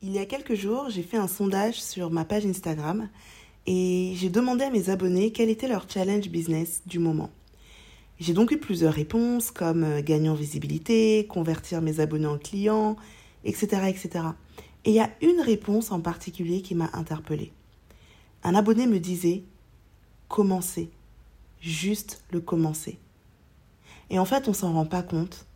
[0.00, 3.08] Il y a quelques jours, j'ai fait un sondage sur ma page Instagram
[3.66, 7.30] et j'ai demandé à mes abonnés quel était leur challenge business du moment.
[8.20, 12.94] J'ai donc eu plusieurs réponses comme euh, gagner en visibilité, convertir mes abonnés en clients,
[13.42, 13.88] etc.
[13.88, 14.24] etc.
[14.84, 17.50] Et il y a une réponse en particulier qui m'a interpellée.
[18.44, 19.42] Un abonné me disait
[20.28, 20.90] commencer,
[21.60, 23.00] juste le commencer.
[24.10, 25.46] Et en fait, on s'en rend pas compte,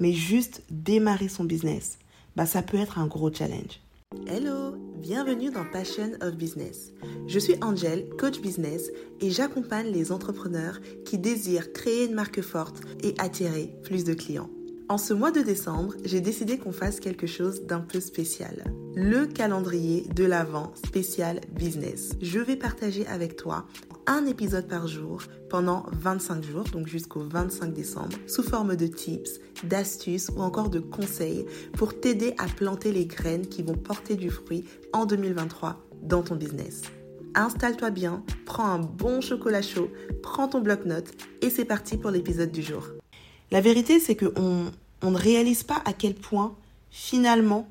[0.00, 1.98] mais juste démarrer son business,
[2.36, 3.81] bah, ça peut être un gros challenge.
[4.14, 6.92] Hello, bienvenue dans Passion of Business.
[7.26, 12.82] Je suis Angel, coach business, et j'accompagne les entrepreneurs qui désirent créer une marque forte
[13.02, 14.50] et attirer plus de clients.
[14.90, 18.64] En ce mois de décembre, j'ai décidé qu'on fasse quelque chose d'un peu spécial.
[18.94, 22.10] Le calendrier de l'Avent spécial business.
[22.20, 23.64] Je vais partager avec toi
[24.06, 29.40] un épisode par jour pendant 25 jours, donc jusqu'au 25 décembre, sous forme de tips,
[29.64, 34.28] d'astuces ou encore de conseils pour t'aider à planter les graines qui vont porter du
[34.28, 36.82] fruit en 2023 dans ton business.
[37.34, 39.90] Installe-toi bien, prends un bon chocolat chaud,
[40.22, 42.88] prends ton bloc-notes et c'est parti pour l'épisode du jour.
[43.50, 44.66] La vérité, c'est qu'on
[45.02, 46.54] on ne réalise pas à quel point,
[46.90, 47.66] finalement,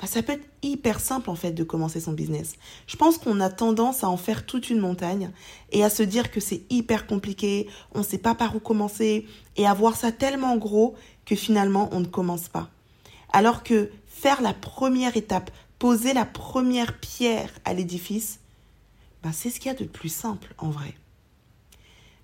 [0.00, 2.54] bah, ça peut être hyper simple en fait de commencer son business.
[2.86, 5.30] Je pense qu'on a tendance à en faire toute une montagne
[5.72, 9.26] et à se dire que c'est hyper compliqué, on ne sait pas par où commencer
[9.56, 12.68] et à voir ça tellement gros que finalement on ne commence pas.
[13.32, 18.40] Alors que faire la première étape, poser la première pierre à l'édifice,
[19.22, 20.94] bah, c'est ce qu'il y a de plus simple en vrai.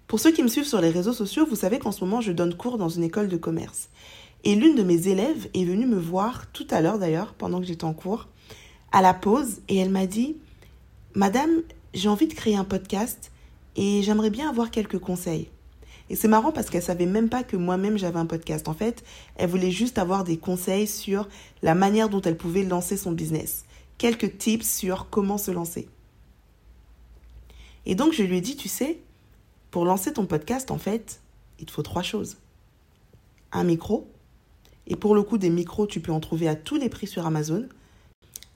[0.06, 2.30] Pour ceux qui me suivent sur les réseaux sociaux, vous savez qu'en ce moment je
[2.30, 3.88] donne cours dans une école de commerce.
[4.44, 7.66] Et l'une de mes élèves est venue me voir tout à l'heure d'ailleurs, pendant que
[7.66, 8.28] j'étais en cours,
[8.92, 10.36] à la pause, et elle m'a dit
[11.14, 11.62] Madame,
[11.94, 13.32] j'ai envie de créer un podcast
[13.76, 15.48] et j'aimerais bien avoir quelques conseils.
[16.10, 18.68] Et c'est marrant parce qu'elle savait même pas que moi-même j'avais un podcast.
[18.68, 19.02] En fait,
[19.36, 21.28] elle voulait juste avoir des conseils sur
[21.62, 23.64] la manière dont elle pouvait lancer son business.
[23.96, 25.88] Quelques tips sur comment se lancer.
[27.86, 28.98] Et donc je lui ai dit, tu sais,
[29.70, 31.20] pour lancer ton podcast, en fait,
[31.58, 32.36] il te faut trois choses.
[33.50, 34.06] Un micro,
[34.86, 37.26] et pour le coup, des micros, tu peux en trouver à tous les prix sur
[37.26, 37.66] Amazon.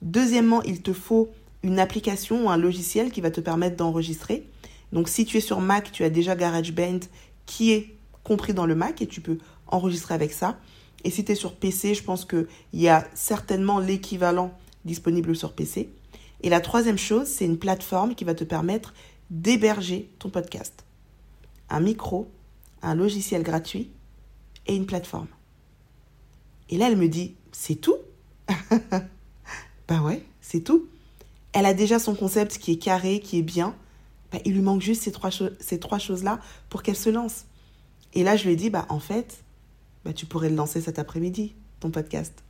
[0.01, 1.29] Deuxièmement, il te faut
[1.63, 4.47] une application ou un logiciel qui va te permettre d'enregistrer.
[4.93, 6.99] Donc si tu es sur Mac, tu as déjà GarageBand
[7.45, 10.59] qui est compris dans le Mac et tu peux enregistrer avec ça.
[11.03, 14.53] Et si tu es sur PC, je pense qu'il y a certainement l'équivalent
[14.85, 15.89] disponible sur PC.
[16.41, 18.93] Et la troisième chose, c'est une plateforme qui va te permettre
[19.29, 20.85] d'héberger ton podcast.
[21.69, 22.29] Un micro,
[22.81, 23.89] un logiciel gratuit
[24.67, 25.27] et une plateforme.
[26.69, 27.97] Et là, elle me dit, c'est tout?
[29.87, 30.87] Bah ouais, c'est tout.
[31.51, 33.75] Elle a déjà son concept qui est carré, qui est bien.
[34.31, 37.45] Bah, il lui manque juste ces trois, ces trois choses-là pour qu'elle se lance.
[38.13, 39.43] Et là, je lui ai dit, bah en fait,
[40.05, 42.43] bah, tu pourrais le lancer cet après-midi, ton podcast.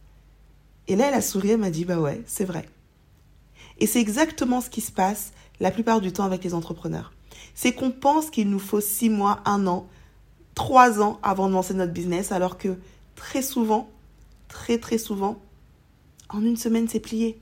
[0.90, 2.68] Et là, elle a souri, elle m'a dit, bah ouais, c'est vrai.
[3.80, 5.32] Et c'est exactement ce qui se passe
[5.62, 7.14] la plupart du temps avec les entrepreneurs.
[7.56, 9.88] C'est qu'on pense qu'il nous faut six mois, un an,
[10.56, 12.78] trois ans avant de lancer notre business, alors que
[13.16, 13.90] très souvent,
[14.50, 15.42] très très souvent,
[16.28, 17.40] en une semaine, c'est plié.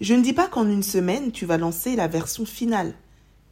[0.00, 2.94] Je ne dis pas qu'en une semaine, tu vas lancer la version finale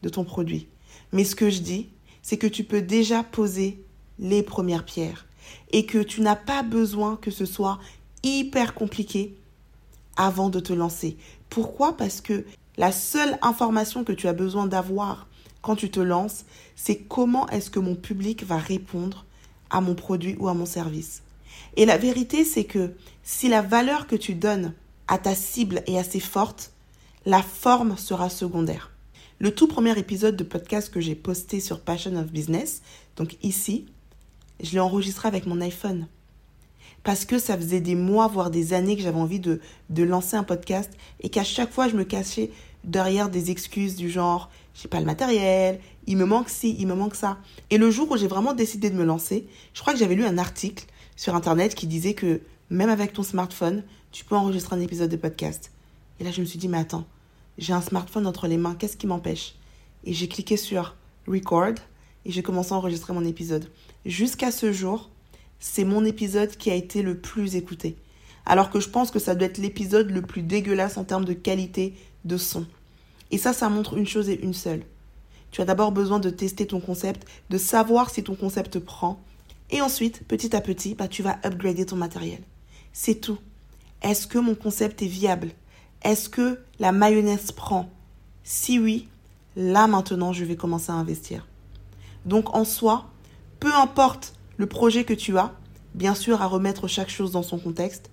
[0.02, 0.66] de ton produit.
[1.12, 1.88] Mais ce que je dis,
[2.22, 3.82] c'est que tu peux déjà poser
[4.18, 5.26] les premières pierres
[5.72, 7.78] et que tu n'as pas besoin que ce soit
[8.22, 9.36] hyper compliqué
[10.16, 11.16] avant de te lancer.
[11.48, 11.96] Pourquoi?
[11.96, 12.44] Parce que
[12.76, 15.28] la seule information que tu as besoin d'avoir
[15.62, 16.44] quand tu te lances,
[16.76, 19.24] c'est comment est-ce que mon public va répondre
[19.70, 21.22] à mon produit ou à mon service.
[21.76, 24.74] Et la vérité, c'est que si la valeur que tu donnes
[25.08, 26.72] à ta cible est assez forte,
[27.26, 28.90] la forme sera secondaire.
[29.38, 32.82] Le tout premier épisode de podcast que j'ai posté sur Passion of Business,
[33.16, 33.86] donc ici,
[34.62, 36.06] je l'ai enregistré avec mon iPhone.
[37.02, 40.36] Parce que ça faisait des mois, voire des années que j'avais envie de, de lancer
[40.36, 40.90] un podcast
[41.20, 42.50] et qu'à chaque fois je me cachais
[42.84, 46.94] derrière des excuses du genre j'ai pas le matériel, il me manque ci, il me
[46.94, 47.38] manque ça.
[47.70, 50.24] Et le jour où j'ai vraiment décidé de me lancer, je crois que j'avais lu
[50.24, 50.86] un article
[51.16, 55.16] sur Internet qui disait que même avec ton smartphone, tu peux enregistrer un épisode de
[55.16, 55.70] podcast.
[56.20, 57.04] Et là, je me suis dit, mais attends,
[57.58, 59.54] j'ai un smartphone entre les mains, qu'est-ce qui m'empêche?
[60.04, 60.94] Et j'ai cliqué sur
[61.26, 61.74] Record
[62.24, 63.70] et j'ai commencé à enregistrer mon épisode.
[64.06, 65.10] Jusqu'à ce jour,
[65.60, 67.96] c'est mon épisode qui a été le plus écouté.
[68.46, 71.32] Alors que je pense que ça doit être l'épisode le plus dégueulasse en termes de
[71.32, 71.94] qualité
[72.24, 72.66] de son.
[73.30, 74.84] Et ça, ça montre une chose et une seule.
[75.50, 79.22] Tu as d'abord besoin de tester ton concept, de savoir si ton concept prend,
[79.74, 82.38] et ensuite, petit à petit, bah, tu vas upgrader ton matériel.
[82.92, 83.38] C'est tout.
[84.02, 85.50] Est-ce que mon concept est viable?
[86.02, 87.90] Est-ce que la mayonnaise prend?
[88.44, 89.08] Si oui,
[89.56, 91.48] là maintenant, je vais commencer à investir.
[92.24, 93.10] Donc en soi,
[93.58, 95.52] peu importe le projet que tu as,
[95.94, 98.10] bien sûr à remettre chaque chose dans son contexte,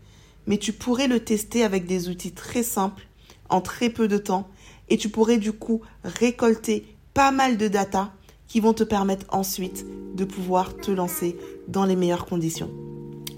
[0.48, 3.08] mais tu pourrais le tester avec des outils très simples,
[3.50, 4.50] en très peu de temps,
[4.90, 8.12] et tu pourrais du coup récolter pas mal de data
[8.51, 11.38] qui vont te permettre ensuite de pouvoir te lancer
[11.69, 12.69] dans les meilleures conditions.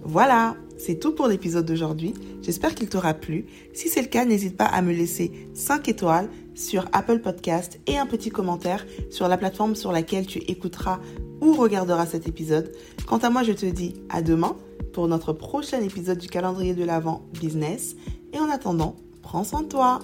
[0.03, 2.15] Voilà, c'est tout pour l'épisode d'aujourd'hui.
[2.41, 3.45] J'espère qu'il t'aura plu.
[3.73, 7.99] Si c'est le cas, n'hésite pas à me laisser 5 étoiles sur Apple Podcast et
[7.99, 10.99] un petit commentaire sur la plateforme sur laquelle tu écouteras
[11.41, 12.71] ou regarderas cet épisode.
[13.05, 14.57] Quant à moi, je te dis à demain
[14.93, 17.95] pour notre prochain épisode du calendrier de l'Avent Business.
[18.33, 19.99] Et en attendant, prends soin de toi.